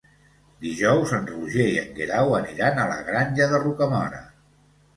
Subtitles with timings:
[0.67, 4.27] Dijous en Roger i en Guerau aniran a la Granja de Rocamora.